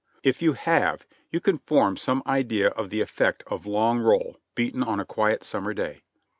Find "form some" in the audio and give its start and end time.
1.59-2.23